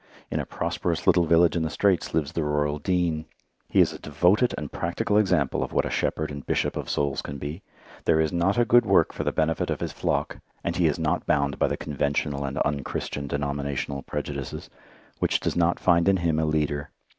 In 0.31 0.39
a 0.39 0.47
prosperous 0.47 1.05
little 1.05 1.25
village 1.25 1.55
in 1.55 1.61
the 1.61 1.69
Straits 1.69 2.11
lives 2.11 2.31
the 2.31 2.43
rural 2.43 2.79
dean. 2.79 3.25
He 3.69 3.81
is 3.81 3.93
a 3.93 3.99
devoted 3.99 4.51
and 4.57 4.71
practical 4.71 5.15
example 5.15 5.61
of 5.63 5.73
what 5.73 5.85
a 5.85 5.91
shepherd 5.91 6.31
and 6.31 6.43
bishop 6.43 6.75
of 6.75 6.89
souls 6.89 7.21
can 7.21 7.37
be. 7.37 7.61
There 8.05 8.19
is 8.19 8.33
not 8.33 8.57
a 8.57 8.65
good 8.65 8.83
work 8.83 9.13
for 9.13 9.23
the 9.23 9.31
benefit 9.31 9.69
of 9.69 9.79
his 9.79 9.91
flock 9.93 10.39
and 10.63 10.75
he 10.75 10.87
is 10.87 10.97
not 10.97 11.27
bound 11.27 11.59
by 11.59 11.67
the 11.67 11.77
conventional 11.77 12.45
and 12.45 12.57
unchristian 12.57 13.27
denominational 13.27 14.01
prejudices 14.01 14.71
which 15.19 15.39
does 15.39 15.55
not 15.55 15.79
find 15.79 16.09
in 16.09 16.17
him 16.17 16.39
a 16.39 16.45
leader. 16.45 16.89